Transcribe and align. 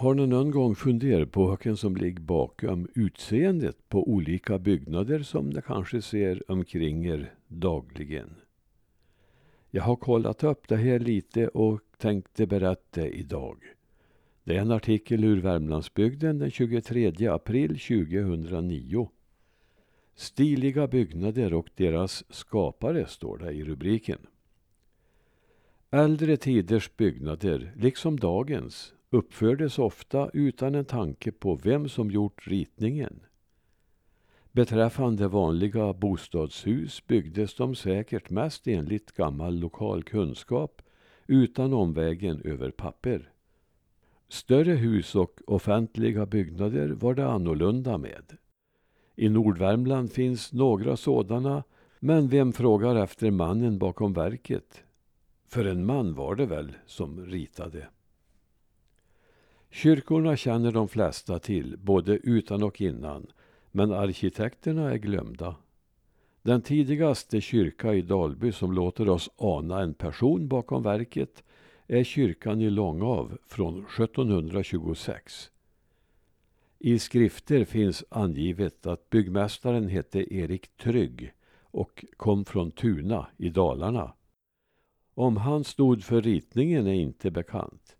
Har 0.00 0.14
ni 0.14 0.26
någon 0.26 0.50
gång 0.50 0.74
funderat 0.74 1.32
på 1.32 1.46
vad 1.46 1.78
som 1.78 1.96
ligger 1.96 2.20
bakom 2.20 2.88
utseendet 2.94 3.88
på 3.88 4.08
olika 4.08 4.58
byggnader 4.58 5.22
som 5.22 5.50
ni 5.50 5.62
kanske 5.66 6.02
ser 6.02 6.50
omkring 6.50 7.06
er 7.06 7.34
dagligen? 7.48 8.34
Jag 9.70 9.82
har 9.82 9.96
kollat 9.96 10.44
upp 10.44 10.68
det 10.68 10.76
här 10.76 10.98
lite 10.98 11.48
och 11.48 11.80
tänkte 11.96 12.46
berätta 12.46 13.06
idag. 13.06 13.56
Det 14.44 14.56
är 14.56 14.60
en 14.60 14.70
artikel 14.70 15.24
ur 15.24 15.40
Värmlandsbygden 15.40 16.38
den 16.38 16.50
23 16.50 17.28
april 17.28 17.68
2009. 17.68 19.10
Stiliga 20.14 20.86
byggnader 20.86 21.54
och 21.54 21.70
deras 21.74 22.24
skapare 22.34 23.06
står 23.06 23.38
det 23.38 23.52
i 23.52 23.64
rubriken. 23.64 24.26
Äldre 25.90 26.36
tiders 26.36 26.96
byggnader, 26.96 27.72
liksom 27.76 28.20
dagens, 28.20 28.94
uppfördes 29.10 29.78
ofta 29.78 30.30
utan 30.32 30.74
en 30.74 30.84
tanke 30.84 31.32
på 31.32 31.54
vem 31.54 31.88
som 31.88 32.10
gjort 32.10 32.46
ritningen. 32.46 33.20
Beträffande 34.52 35.28
vanliga 35.28 35.92
bostadshus 35.92 37.06
byggdes 37.06 37.54
de 37.54 37.74
säkert 37.74 38.30
mest 38.30 38.66
enligt 38.66 39.12
gammal 39.12 39.58
lokal 39.58 40.02
kunskap 40.02 40.82
utan 41.26 41.72
omvägen 41.72 42.42
över 42.44 42.70
papper. 42.70 43.32
Större 44.28 44.72
hus 44.72 45.14
och 45.14 45.40
offentliga 45.46 46.26
byggnader 46.26 46.88
var 46.88 47.14
det 47.14 47.26
annorlunda 47.26 47.98
med. 47.98 48.36
I 49.16 49.28
Nordvärmland 49.28 50.12
finns 50.12 50.52
några 50.52 50.96
sådana, 50.96 51.64
men 52.00 52.28
vem 52.28 52.52
frågar 52.52 52.96
efter 52.96 53.30
mannen 53.30 53.78
bakom 53.78 54.12
verket? 54.12 54.84
För 55.48 55.64
en 55.64 55.86
man 55.86 56.14
var 56.14 56.34
det 56.34 56.46
väl 56.46 56.72
som 56.86 57.26
ritade. 57.26 57.86
Kyrkorna 59.70 60.36
känner 60.36 60.72
de 60.72 60.88
flesta 60.88 61.38
till, 61.38 61.76
både 61.78 62.12
utan 62.12 62.62
och 62.62 62.80
innan, 62.80 63.26
men 63.70 63.92
arkitekterna 63.92 64.92
är 64.92 64.96
glömda. 64.96 65.56
Den 66.42 66.62
tidigaste 66.62 67.40
kyrka 67.40 67.94
i 67.94 68.02
Dalby 68.02 68.52
som 68.52 68.72
låter 68.72 69.08
oss 69.08 69.30
ana 69.36 69.80
en 69.80 69.94
person 69.94 70.48
bakom 70.48 70.82
verket 70.82 71.44
är 71.86 72.04
kyrkan 72.04 72.60
i 72.60 72.70
Långav 72.70 73.38
från 73.46 73.78
1726. 73.78 75.50
I 76.78 76.98
skrifter 76.98 77.64
finns 77.64 78.04
angivet 78.10 78.86
att 78.86 79.10
byggmästaren 79.10 79.88
hette 79.88 80.34
Erik 80.34 80.76
Trygg 80.76 81.32
och 81.62 82.04
kom 82.16 82.44
från 82.44 82.70
Tuna 82.70 83.26
i 83.36 83.48
Dalarna. 83.48 84.12
Om 85.14 85.36
han 85.36 85.64
stod 85.64 86.04
för 86.04 86.22
ritningen 86.22 86.86
är 86.86 86.94
inte 86.94 87.30
bekant. 87.30 87.96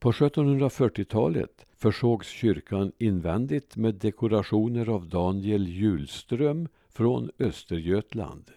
På 0.00 0.12
1740-talet 0.12 1.66
försågs 1.76 2.28
kyrkan 2.28 2.92
invändigt 2.98 3.76
med 3.76 3.94
dekorationer 3.94 4.88
av 4.88 5.08
Daniel 5.08 5.68
Julström 5.68 6.68
från 6.88 7.30
Östergötland. 7.38 8.50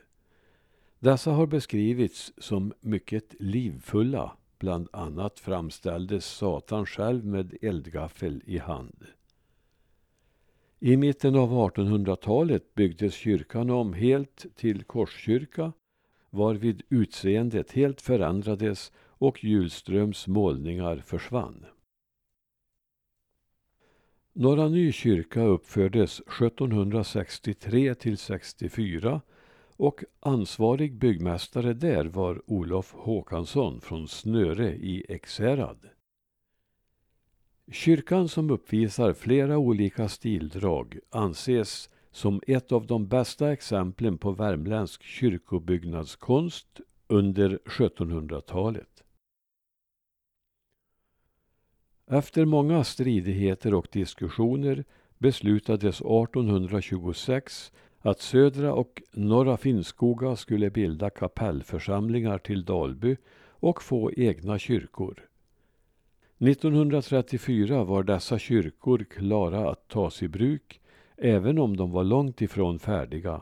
Dessa 1.00 1.32
har 1.32 1.48
beskrivits 1.48 2.34
som 2.38 2.74
mycket 2.80 3.36
livfulla. 3.40 4.38
Bland 4.60 4.88
annat 4.92 5.40
framställdes 5.40 6.26
Satan 6.26 6.86
själv 6.86 7.26
med 7.26 7.58
eldgaffel 7.62 8.42
i 8.46 8.58
hand. 8.58 9.06
I 10.80 10.98
mitten 10.98 11.36
av 11.36 11.50
1800-talet 11.52 12.76
byggdes 12.76 13.14
kyrkan 13.14 13.70
om 13.70 13.94
helt 13.94 14.46
till 14.56 14.84
korskyrka 14.84 15.72
varvid 16.30 16.82
utseendet 16.90 17.72
helt 17.72 18.02
förändrades 18.02 18.92
och 19.24 19.44
Hjulströms 19.44 20.28
målningar 20.28 20.98
försvann. 20.98 21.66
Norra 24.34 24.68
Ny 24.70 24.92
kyrka 24.92 25.42
uppfördes 25.42 26.20
1763 26.20 27.96
till 27.96 28.18
64 28.18 29.22
och 29.78 30.04
ansvarig 30.20 30.96
byggmästare 30.96 31.74
där 31.74 32.06
var 32.06 32.42
Olof 32.46 32.94
Håkansson 32.94 33.82
från 33.82 34.08
Snöre 34.08 34.76
i 34.76 35.06
Ekshärad. 35.10 35.90
Kyrkan 37.72 38.30
som 38.30 38.50
uppvisar 38.50 39.14
flera 39.14 39.58
olika 39.58 40.10
stildrag 40.10 41.00
anses 41.10 41.90
som 42.12 42.42
ett 42.48 42.72
av 42.72 42.88
de 42.88 43.08
bästa 43.08 43.54
exemplen 43.54 44.18
på 44.18 44.32
värmländsk 44.32 45.04
kyrkobyggnadskonst 45.04 46.82
under 47.08 47.60
1700-talet. 47.66 48.93
Efter 52.14 52.46
många 52.46 52.84
stridigheter 52.84 53.74
och 53.74 53.88
diskussioner 53.92 54.84
beslutades 55.18 56.02
1826 56.02 57.72
att 58.00 58.20
Södra 58.20 58.74
och 58.74 59.02
Norra 59.12 59.58
Finnskoga 59.58 60.36
skulle 60.36 60.70
bilda 60.70 61.10
kapellförsamlingar 61.10 62.38
till 62.38 62.66
Dalby 62.66 63.18
och 63.50 63.84
få 63.84 64.12
egna 64.12 64.60
kyrkor. 64.60 65.30
1934 66.40 67.84
var 67.84 68.04
dessa 68.04 68.40
kyrkor 68.40 69.06
klara 69.10 69.70
att 69.70 69.88
tas 69.88 70.24
i 70.24 70.28
bruk 70.28 70.82
även 71.18 71.60
om 71.60 71.78
de 71.78 71.92
var 71.92 72.04
långt 72.04 72.42
ifrån 72.42 72.80
färdiga. 72.80 73.42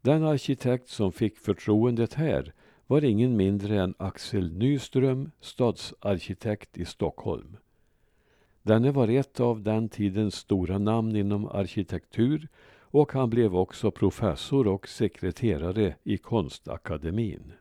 Den 0.00 0.24
arkitekt 0.24 0.88
som 0.88 1.12
fick 1.12 1.38
förtroendet 1.38 2.14
här 2.14 2.52
var 2.88 3.04
ingen 3.04 3.36
mindre 3.36 3.82
än 3.82 3.94
Axel 3.98 4.52
Nyström, 4.52 5.30
stadsarkitekt 5.40 6.78
i 6.78 6.84
Stockholm. 6.84 7.56
Denne 8.62 8.90
var 8.90 9.08
ett 9.08 9.40
av 9.40 9.62
den 9.62 9.88
tidens 9.88 10.34
stora 10.34 10.78
namn 10.78 11.16
inom 11.16 11.46
arkitektur 11.46 12.48
och 12.90 13.12
han 13.12 13.30
blev 13.30 13.56
också 13.56 13.90
professor 13.90 14.66
och 14.66 14.88
sekreterare 14.88 15.94
i 16.04 16.18
Konstakademin. 16.18 17.52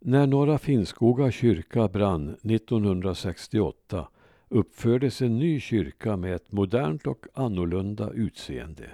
När 0.00 0.26
Norra 0.26 0.58
Finnskoga 0.58 1.30
kyrka 1.30 1.88
brann 1.88 2.28
1968 2.28 4.08
uppfördes 4.48 5.22
en 5.22 5.38
ny 5.38 5.60
kyrka 5.60 6.16
med 6.16 6.34
ett 6.34 6.52
modernt 6.52 7.06
och 7.06 7.26
annorlunda 7.34 8.10
utseende. 8.10 8.90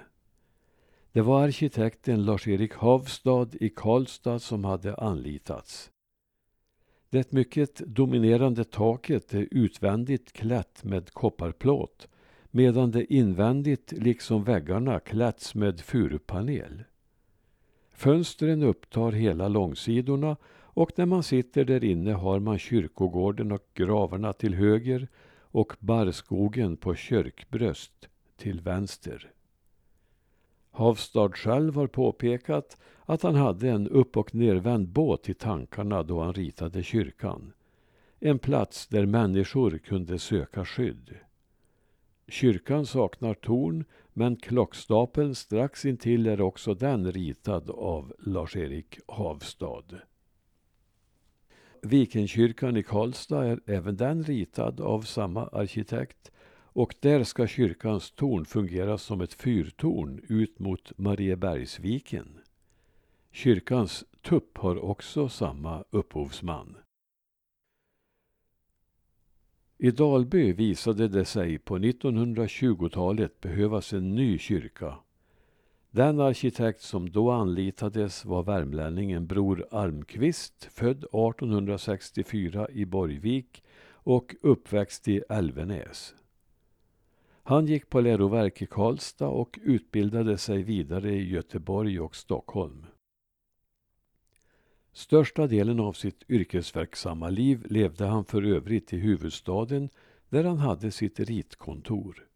Det 1.13 1.21
var 1.21 1.43
arkitekten 1.43 2.25
Lars-Erik 2.25 2.73
Havstad 2.73 3.55
i 3.59 3.69
Karlstad 3.69 4.39
som 4.39 4.63
hade 4.63 4.95
anlitats. 4.95 5.91
Det 7.09 7.31
mycket 7.31 7.75
dominerande 7.75 8.63
taket 8.63 9.33
är 9.33 9.47
utvändigt 9.51 10.33
klätt 10.33 10.83
med 10.83 11.11
kopparplåt 11.11 12.07
medan 12.51 12.91
det 12.91 13.13
invändigt, 13.13 13.91
liksom 13.91 14.43
väggarna, 14.43 14.99
klätts 14.99 15.55
med 15.55 15.79
furupanel. 15.79 16.83
Fönstren 17.91 18.63
upptar 18.63 19.11
hela 19.11 19.47
långsidorna 19.47 20.37
och 20.55 20.91
när 20.95 21.05
man 21.05 21.23
sitter 21.23 21.65
där 21.65 21.83
inne 21.83 22.13
har 22.13 22.39
man 22.39 22.59
kyrkogården 22.59 23.51
och 23.51 23.67
gravarna 23.73 24.33
till 24.33 24.53
höger 24.53 25.07
och 25.39 25.73
barrskogen 25.79 26.77
på 26.77 26.95
kyrkbröst 26.95 28.09
till 28.37 28.61
vänster. 28.61 29.32
Havstad 30.75 31.37
själv 31.37 31.75
har 31.75 31.87
påpekat 31.87 32.77
att 33.05 33.23
han 33.23 33.35
hade 33.35 33.69
en 33.69 33.87
upp 33.87 34.17
och 34.17 34.35
nervänd 34.35 34.87
båt 34.87 35.29
i 35.29 35.33
tankarna 35.33 36.03
då 36.03 36.21
han 36.21 36.33
ritade 36.33 36.83
kyrkan. 36.83 37.53
En 38.19 38.39
plats 38.39 38.87
där 38.87 39.05
människor 39.05 39.77
kunde 39.77 40.19
söka 40.19 40.65
skydd. 40.65 41.15
Kyrkan 42.27 42.85
saknar 42.85 43.33
torn 43.33 43.85
men 44.13 44.35
klockstapeln 44.35 45.35
strax 45.35 45.85
intill 45.85 46.27
är 46.27 46.41
också 46.41 46.73
den 46.73 47.11
ritad 47.11 47.69
av 47.69 48.13
Lars-Erik 48.19 48.99
Havstad. 49.07 49.99
Vikenkyrkan 51.81 52.77
i 52.77 52.83
Karlstad 52.83 53.45
är 53.45 53.59
även 53.65 53.97
den 53.97 54.23
ritad 54.23 54.81
av 54.81 55.01
samma 55.01 55.47
arkitekt 55.47 56.31
och 56.73 56.95
där 56.99 57.23
ska 57.23 57.47
kyrkans 57.47 58.11
torn 58.11 58.45
fungera 58.45 58.97
som 58.97 59.21
ett 59.21 59.33
fyrtorn 59.33 60.21
ut 60.29 60.59
mot 60.59 60.97
Mariebergsviken. 60.97 62.39
Kyrkans 63.31 64.05
tupp 64.21 64.57
har 64.57 64.83
också 64.83 65.29
samma 65.29 65.83
upphovsman. 65.89 66.77
I 69.77 69.91
Dalby 69.91 70.53
visade 70.53 71.07
det 71.07 71.25
sig 71.25 71.57
på 71.57 71.77
1920-talet 71.77 73.41
behövas 73.41 73.93
en 73.93 74.15
ny 74.15 74.37
kyrka. 74.37 74.95
Den 75.91 76.19
arkitekt 76.19 76.81
som 76.81 77.09
då 77.09 77.31
anlitades 77.31 78.25
var 78.25 78.43
värmlänningen 78.43 79.27
Bror 79.27 79.67
Almqvist, 79.71 80.67
född 80.71 80.97
1864 80.97 82.67
i 82.71 82.85
Borgvik 82.85 83.63
och 83.91 84.35
uppväxt 84.41 85.07
i 85.07 85.23
Älvenäs. 85.29 86.13
Han 87.45 87.65
gick 87.65 87.89
på 87.89 88.01
läroverk 88.01 88.61
i 88.61 88.65
Karlstad 88.65 89.27
och 89.27 89.59
utbildade 89.63 90.37
sig 90.37 90.63
vidare 90.63 91.13
i 91.13 91.29
Göteborg 91.29 91.99
och 91.99 92.15
Stockholm. 92.15 92.85
Största 94.91 95.47
delen 95.47 95.79
av 95.79 95.93
sitt 95.93 96.23
yrkesverksamma 96.29 97.29
liv 97.29 97.65
levde 97.69 98.05
han 98.05 98.25
för 98.25 98.43
övrigt 98.43 98.93
i 98.93 98.97
huvudstaden 98.97 99.89
där 100.29 100.43
han 100.43 100.57
hade 100.57 100.91
sitt 100.91 101.19
ritkontor. 101.19 102.27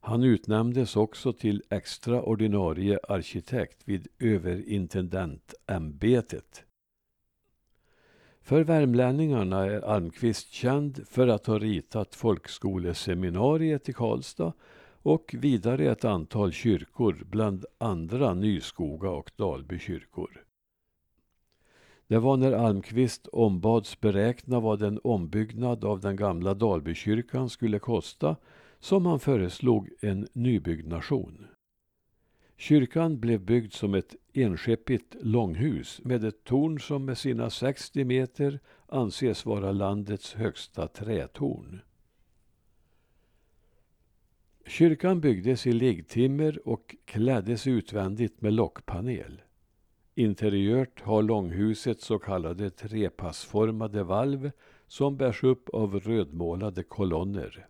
Han 0.00 0.22
utnämndes 0.22 0.96
också 0.96 1.32
till 1.32 1.62
extra 1.70 2.22
ordinarie 2.22 2.98
arkitekt 3.08 3.82
vid 3.84 4.08
överintendentämbetet. 4.18 6.64
För 8.48 8.64
värmlänningarna 8.64 9.64
är 9.64 9.80
Almqvist 9.80 10.52
känd 10.52 11.08
för 11.08 11.28
att 11.28 11.46
ha 11.46 11.58
ritat 11.58 12.14
folkskoleseminariet 12.14 13.88
i 13.88 13.92
Karlstad 13.92 14.52
och 15.02 15.34
vidare 15.38 15.92
ett 15.92 16.04
antal 16.04 16.52
kyrkor, 16.52 17.24
bland 17.30 17.64
andra 17.78 18.34
Nyskoga 18.34 19.10
och 19.10 19.30
Dalby 19.36 19.78
kyrkor. 19.78 20.44
Det 22.06 22.18
var 22.18 22.36
när 22.36 22.52
Almqvist 22.52 23.26
ombads 23.26 24.00
beräkna 24.00 24.60
vad 24.60 24.82
en 24.82 25.00
ombyggnad 25.04 25.84
av 25.84 26.00
den 26.00 26.16
gamla 26.16 26.54
Dalbykyrkan 26.54 27.50
skulle 27.50 27.78
kosta 27.78 28.36
som 28.80 29.06
han 29.06 29.20
föreslog 29.20 29.90
en 30.00 30.28
nybyggnation. 30.32 31.46
Kyrkan 32.60 33.20
blev 33.20 33.40
byggd 33.40 33.72
som 33.72 33.94
ett 33.94 34.16
enskeppigt 34.32 35.16
långhus 35.20 36.00
med 36.04 36.24
ett 36.24 36.44
torn 36.44 36.80
som 36.80 37.04
med 37.04 37.18
sina 37.18 37.50
60 37.50 38.04
meter 38.04 38.60
anses 38.86 39.46
vara 39.46 39.72
landets 39.72 40.34
högsta 40.34 40.88
trätorn. 40.88 41.80
Kyrkan 44.66 45.20
byggdes 45.20 45.66
i 45.66 45.72
liggtimmer 45.72 46.68
och 46.68 46.96
kläddes 47.04 47.66
utvändigt 47.66 48.40
med 48.40 48.52
lockpanel. 48.52 49.42
Interiört 50.14 51.00
har 51.00 51.22
långhuset 51.22 52.00
så 52.00 52.18
kallade 52.18 52.70
trepassformade 52.70 54.02
valv 54.02 54.50
som 54.86 55.16
bärs 55.16 55.44
upp 55.44 55.68
av 55.68 56.00
rödmålade 56.00 56.82
kolonner. 56.82 57.68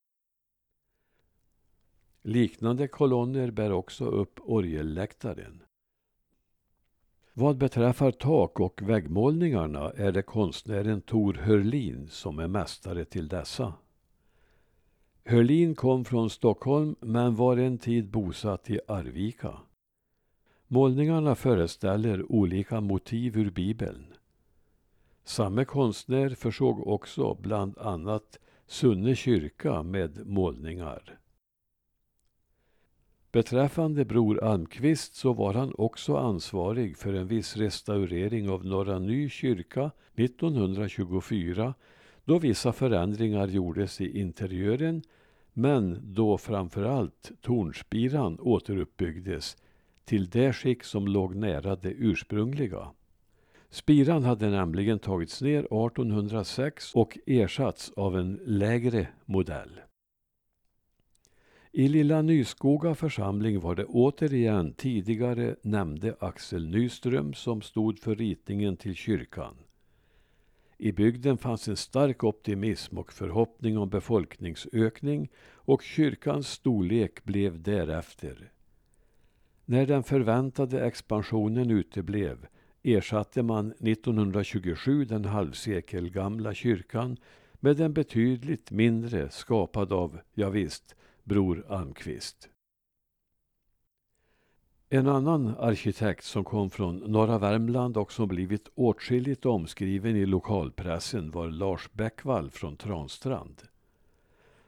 Liknande 2.28 2.88
kolonner 2.88 3.50
bär 3.50 3.72
också 3.72 4.04
upp 4.04 4.40
orgelläktaren. 4.42 5.62
Vad 7.32 7.58
beträffar 7.58 8.10
tak 8.10 8.60
och 8.60 8.82
väggmålningarna 8.82 9.90
är 9.90 10.12
det 10.12 10.22
konstnären 10.22 11.00
Tor 11.00 11.34
Hörlin 11.34 12.08
som 12.08 12.38
är 12.38 12.48
mästare 12.48 13.04
till 13.04 13.28
dessa. 13.28 13.74
Hörlin 15.24 15.74
kom 15.74 16.04
från 16.04 16.30
Stockholm 16.30 16.96
men 17.00 17.34
var 17.34 17.56
en 17.56 17.78
tid 17.78 18.10
bosatt 18.10 18.70
i 18.70 18.80
Arvika. 18.88 19.58
Målningarna 20.66 21.34
föreställer 21.34 22.32
olika 22.32 22.80
motiv 22.80 23.38
ur 23.38 23.50
Bibeln. 23.50 24.06
Samme 25.24 25.64
konstnär 25.64 26.30
försåg 26.30 26.86
också 26.86 27.34
bland 27.34 27.78
annat 27.78 28.38
Sunne 28.66 29.14
kyrka 29.14 29.82
med 29.82 30.26
målningar. 30.26 31.18
Beträffande 33.32 34.04
Bror 34.04 34.44
Almqvist 34.44 35.14
så 35.14 35.32
var 35.32 35.54
han 35.54 35.74
också 35.78 36.16
ansvarig 36.16 36.96
för 36.96 37.12
en 37.14 37.26
viss 37.26 37.56
restaurering 37.56 38.50
av 38.50 38.66
Norra 38.66 38.98
Ny 38.98 39.28
kyrka 39.28 39.90
1924 40.16 41.74
då 42.24 42.38
vissa 42.38 42.72
förändringar 42.72 43.48
gjordes 43.48 44.00
i 44.00 44.20
interiören 44.20 45.02
men 45.52 46.00
då 46.02 46.38
framförallt 46.38 47.30
tornspiran 47.40 48.38
återuppbyggdes 48.40 49.56
till 50.04 50.30
det 50.30 50.52
skick 50.52 50.84
som 50.84 51.08
låg 51.08 51.34
nära 51.34 51.76
det 51.76 51.90
ursprungliga. 51.90 52.88
Spiran 53.70 54.24
hade 54.24 54.50
nämligen 54.50 54.98
tagits 54.98 55.42
ner 55.42 55.58
1806 55.58 56.94
och 56.94 57.18
ersatts 57.26 57.92
av 57.96 58.18
en 58.18 58.40
lägre 58.44 59.08
modell. 59.24 59.80
I 61.78 61.88
Lilla 61.88 62.22
Nyskoga 62.22 62.94
församling 62.94 63.60
var 63.60 63.74
det 63.74 63.84
återigen 63.84 64.72
tidigare 64.72 65.56
nämnde 65.62 66.16
Axel 66.20 66.68
Nyström 66.68 67.34
som 67.34 67.62
stod 67.62 67.98
för 67.98 68.16
ritningen 68.16 68.76
till 68.76 68.94
kyrkan. 68.94 69.54
I 70.78 70.92
bygden 70.92 71.38
fanns 71.38 71.68
en 71.68 71.76
stark 71.76 72.24
optimism 72.24 72.98
och 72.98 73.12
förhoppning 73.12 73.78
om 73.78 73.88
befolkningsökning 73.88 75.28
och 75.52 75.82
kyrkans 75.82 76.48
storlek 76.48 77.24
blev 77.24 77.62
därefter. 77.62 78.52
När 79.64 79.86
den 79.86 80.02
förväntade 80.02 80.86
expansionen 80.86 81.70
uteblev 81.70 82.46
ersatte 82.82 83.42
man 83.42 83.72
1927 83.72 85.04
den 85.04 85.24
halvsekelgamla 85.24 86.54
kyrkan 86.54 87.16
med 87.52 87.80
en 87.80 87.92
betydligt 87.92 88.70
mindre 88.70 89.30
skapad 89.30 89.92
av, 89.92 90.20
ja 90.34 90.50
visst, 90.50 90.94
Bror 91.28 91.64
Almqvist. 91.68 92.48
En 94.88 95.08
annan 95.08 95.54
arkitekt 95.58 96.24
som 96.24 96.44
kom 96.44 96.70
från 96.70 96.96
norra 96.96 97.38
Värmland 97.38 97.96
och 97.96 98.12
som 98.12 98.28
blivit 98.28 98.68
åtskilligt 98.74 99.46
omskriven 99.46 100.16
i 100.16 100.26
lokalpressen 100.26 101.30
var 101.30 101.48
Lars 101.48 101.92
Bäckvall 101.92 102.50
från 102.50 102.76
Transtrand. 102.76 103.62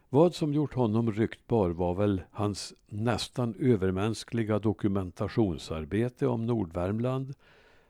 Vad 0.09 0.35
som 0.35 0.55
gjort 0.55 0.75
honom 0.75 1.13
ryktbar 1.13 1.71
var 1.71 1.95
väl 1.95 2.23
hans 2.31 2.75
nästan 2.87 3.55
övermänskliga 3.59 4.59
dokumentationsarbete 4.59 6.27
om 6.27 6.47
Nordvärmland, 6.47 7.35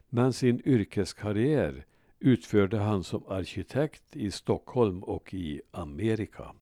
men 0.08 0.32
sin 0.32 0.62
yrkeskarriär 0.64 1.84
utförde 2.18 2.78
han 2.78 3.04
som 3.04 3.22
arkitekt 3.28 4.16
i 4.16 4.30
Stockholm 4.30 5.02
och 5.02 5.34
i 5.34 5.60
Amerika. 5.70 6.54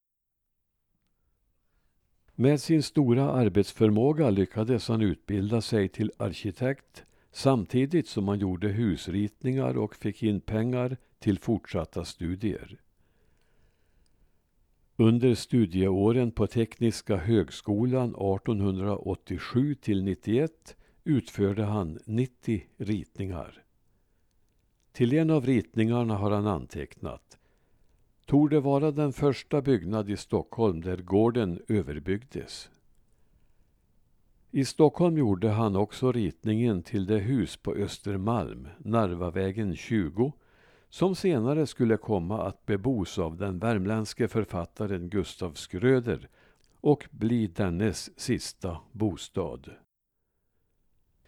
Med 2.40 2.61
sin 2.61 2.82
stora 2.82 3.31
arbetsförmåga 3.32 4.31
lyckades 4.31 4.88
han 4.88 5.02
utbilda 5.02 5.61
sig 5.61 5.88
till 5.88 6.12
arkitekt 6.17 7.05
samtidigt 7.32 8.08
som 8.08 8.29
han 8.29 8.38
gjorde 8.38 8.69
husritningar 8.69 9.79
och 9.79 9.96
fick 9.96 10.23
in 10.23 10.40
pengar 10.40 10.96
till 11.18 11.38
fortsatta 11.38 12.04
studier. 12.04 12.80
Under 14.97 15.35
studieåren 15.35 16.30
på 16.30 16.47
Tekniska 16.47 17.16
högskolan 17.16 18.09
1887 18.09 19.75
till 19.75 20.04
91 20.04 20.76
utförde 21.04 21.64
han 21.64 21.99
90 22.04 22.64
ritningar. 22.76 23.62
Till 24.92 25.12
en 25.12 25.30
av 25.30 25.47
ritningarna 25.47 26.16
har 26.16 26.30
han 26.30 26.47
antecknat 26.47 27.38
torde 28.28 28.61
vara 28.61 28.90
den 28.90 29.12
första 29.12 29.62
byggnad 29.62 30.11
i 30.11 30.16
Stockholm 30.16 30.80
där 30.80 30.97
gården 30.97 31.62
överbyggdes. 31.68 32.70
I 34.50 34.64
Stockholm 34.64 35.18
gjorde 35.18 35.49
han 35.49 35.76
också 35.76 36.12
ritningen 36.12 36.82
till 36.82 37.06
det 37.06 37.18
hus 37.18 37.56
på 37.56 37.75
Östermalm, 37.75 38.68
Narvavägen 38.78 39.76
20, 39.76 40.32
som 40.88 41.14
senare 41.14 41.66
skulle 41.66 41.97
komma 41.97 42.42
att 42.42 42.66
bebos 42.66 43.18
av 43.18 43.37
den 43.37 43.58
värmländske 43.58 44.28
författaren 44.28 45.08
Gustav 45.08 45.52
Skröder 45.52 46.28
och 46.80 47.08
bli 47.11 47.47
dennes 47.47 48.20
sista 48.20 48.78
bostad. 48.92 49.70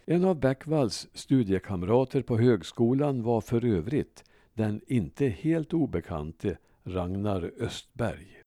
En 0.05 0.25
av 0.25 0.41
Bäckvalls 0.41 1.09
studiekamrater 1.13 2.23
på 2.23 2.39
högskolan 2.39 3.23
var 3.23 3.41
för 3.41 3.65
övrigt 3.65 4.25
den 4.55 4.81
inte 4.87 5.27
helt 5.27 5.75
obekante 5.75 6.57
Ragnar 6.85 7.53
Östberg. 7.59 8.43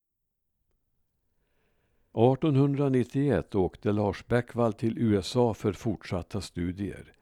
1891 2.13 3.55
åkte 3.55 3.91
Lars 3.91 4.27
Bäckvall 4.27 4.73
till 4.73 4.97
USA 4.97 5.53
för 5.53 5.73
fortsatta 5.73 6.41
studier. 6.41 7.13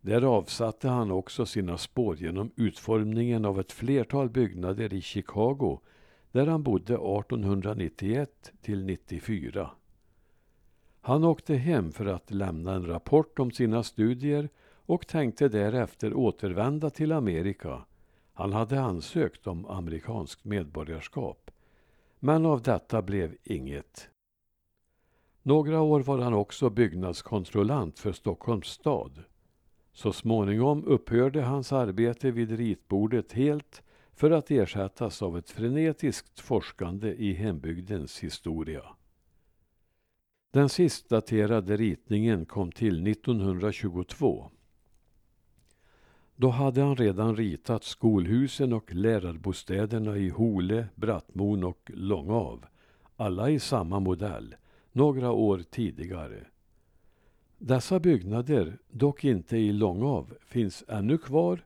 Där 0.00 0.22
avsatte 0.22 0.88
han 0.88 1.10
också 1.10 1.46
sina 1.46 1.78
spår 1.78 2.16
genom 2.16 2.50
utformningen 2.56 3.44
av 3.44 3.60
ett 3.60 3.72
flertal 3.72 4.30
byggnader 4.30 4.94
i 4.94 5.00
Chicago 5.00 5.80
där 6.32 6.46
han 6.46 6.62
bodde 6.62 6.94
1891 6.94 8.52
till 8.60 8.84
94. 8.84 9.70
Han 11.00 11.24
åkte 11.24 11.54
hem 11.54 11.92
för 11.92 12.06
att 12.06 12.30
lämna 12.30 12.74
en 12.74 12.86
rapport 12.86 13.38
om 13.38 13.50
sina 13.50 13.82
studier 13.82 14.48
och 14.86 15.06
tänkte 15.06 15.48
därefter 15.48 16.14
återvända 16.14 16.90
till 16.90 17.12
Amerika. 17.12 17.84
Han 18.34 18.52
hade 18.52 18.80
ansökt 18.80 19.46
om 19.46 19.66
amerikanskt 19.66 20.44
medborgarskap. 20.44 21.50
Men 22.18 22.46
av 22.46 22.62
detta 22.62 23.02
blev 23.02 23.36
inget. 23.44 24.08
Några 25.42 25.80
år 25.80 26.00
var 26.00 26.18
han 26.18 26.34
också 26.34 26.70
byggnadskontrollant 26.70 27.98
för 27.98 28.12
Stockholms 28.12 28.66
stad. 28.66 29.24
Så 29.92 30.12
småningom 30.12 30.84
upphörde 30.84 31.42
hans 31.42 31.72
arbete 31.72 32.30
vid 32.30 32.50
ritbordet 32.50 33.32
helt 33.32 33.82
för 34.12 34.30
att 34.30 34.50
ersättas 34.50 35.22
av 35.22 35.38
ett 35.38 35.50
frenetiskt 35.50 36.40
forskande 36.40 37.14
i 37.14 37.32
hembygdens 37.32 38.18
historia. 38.18 38.84
Den 40.50 40.68
sist 40.68 41.08
daterade 41.08 41.76
ritningen 41.76 42.46
kom 42.46 42.72
till 42.72 43.06
1922. 43.06 44.50
Då 46.36 46.48
hade 46.48 46.82
han 46.82 46.96
redan 46.96 47.36
ritat 47.36 47.84
skolhusen 47.84 48.72
och 48.72 48.94
lärarbostäderna 48.94 50.16
i 50.16 50.28
Hole, 50.28 50.86
Brattmon 50.94 51.64
och 51.64 51.90
Långav. 51.94 52.64
Alla 53.16 53.50
i 53.50 53.58
samma 53.58 54.00
modell, 54.00 54.54
några 54.92 55.32
år 55.32 55.62
tidigare. 55.70 56.46
Dessa 57.58 58.00
byggnader, 58.00 58.78
dock 58.90 59.24
inte 59.24 59.56
i 59.56 59.72
Långav, 59.72 60.34
finns 60.46 60.84
ännu 60.88 61.18
kvar, 61.18 61.64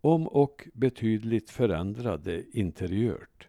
om 0.00 0.28
och 0.28 0.68
betydligt 0.72 1.50
förändrade 1.50 2.44
interiört. 2.52 3.48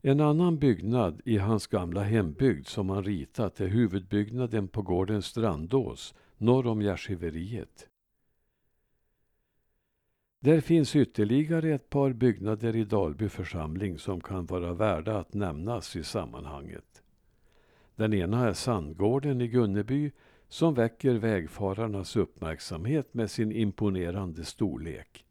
En 0.00 0.20
annan 0.20 0.58
byggnad 0.58 1.20
i 1.24 1.38
hans 1.38 1.66
gamla 1.66 2.02
hembygd 2.02 2.66
som 2.66 2.90
han 2.90 3.04
ritat 3.04 3.60
är 3.60 3.66
huvudbyggnaden 3.66 4.68
på 4.68 4.82
gården 4.82 5.22
Strandås 5.22 6.14
norr 6.36 6.66
om 6.66 6.82
gärdsgiveriet. 6.82 7.88
Där 10.40 10.60
finns 10.60 10.96
ytterligare 10.96 11.74
ett 11.74 11.90
par 11.90 12.12
byggnader 12.12 12.76
i 12.76 12.84
Dalby 12.84 13.28
församling 13.28 13.98
som 13.98 14.20
kan 14.20 14.46
vara 14.46 14.74
värda 14.74 15.18
att 15.18 15.34
nämnas 15.34 15.96
i 15.96 16.04
sammanhanget. 16.04 17.02
Den 17.96 18.14
ena 18.14 18.48
är 18.48 18.52
Sandgården 18.52 19.40
i 19.40 19.48
Gunneby 19.48 20.10
som 20.48 20.74
väcker 20.74 21.14
vägfararnas 21.14 22.16
uppmärksamhet 22.16 23.14
med 23.14 23.30
sin 23.30 23.52
imponerande 23.52 24.44
storlek. 24.44 25.24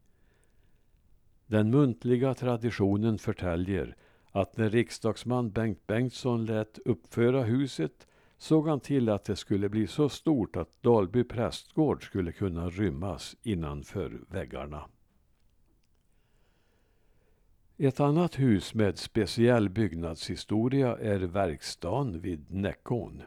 Den 1.46 1.70
muntliga 1.70 2.34
traditionen 2.34 3.18
förtäljer 3.18 3.96
att 4.30 4.56
när 4.56 4.70
riksdagsman 4.70 5.50
Bengt 5.50 5.86
Bengtsson 5.86 6.46
lät 6.46 6.78
uppföra 6.78 7.42
huset 7.42 8.06
såg 8.38 8.68
han 8.68 8.80
till 8.80 9.08
att 9.08 9.24
det 9.24 9.36
skulle 9.36 9.68
bli 9.68 9.86
så 9.86 10.08
stort 10.08 10.56
att 10.56 10.82
Dalby 10.82 11.24
prästgård 11.24 12.04
skulle 12.04 12.32
kunna 12.32 12.70
rymmas 12.70 13.36
innanför 13.42 14.20
väggarna. 14.28 14.84
Ett 17.80 18.00
annat 18.00 18.38
hus 18.38 18.74
med 18.74 18.98
speciell 18.98 19.68
byggnadshistoria 19.68 20.96
är 20.96 21.18
verkstaden 21.20 22.20
vid 22.20 22.50
Näckån. 22.50 23.22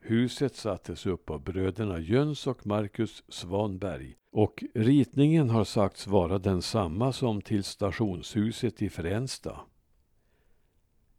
Huset 0.00 0.56
sattes 0.56 1.06
upp 1.06 1.30
av 1.30 1.42
bröderna 1.44 1.98
Jöns 1.98 2.46
och 2.46 2.66
Marcus 2.66 3.24
Svanberg 3.28 4.16
och 4.32 4.64
ritningen 4.74 5.50
har 5.50 5.64
sagts 5.64 6.06
vara 6.06 6.38
densamma 6.38 7.12
som 7.12 7.42
till 7.42 7.64
stationshuset 7.64 8.82
i 8.82 8.88
Fränsta. 8.88 9.60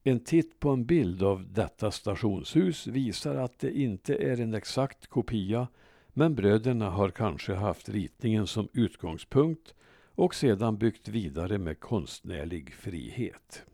En 0.04 0.20
titt 0.20 0.60
på 0.60 0.70
en 0.70 0.86
bild 0.86 1.24
av 1.24 1.54
detta 1.54 1.92
stationshus 1.92 2.88
visar 2.88 3.36
att 3.36 3.60
det 3.60 3.80
inte 3.80 4.16
är 4.16 4.40
en 4.40 4.54
exakt 4.54 5.08
kopia 5.08 5.68
men 6.14 6.36
bröderna 6.36 6.90
har 6.90 7.10
kanske 7.10 7.54
haft 7.54 7.90
ritningen 7.90 8.48
som 8.48 8.68
utgångspunkt 8.74 9.74
och 10.22 10.36
sedan 10.36 10.78
byggt 10.78 11.08
vidare 11.08 11.58
med 11.58 11.80
konstnärlig 11.80 12.74
frihet. 12.74 13.66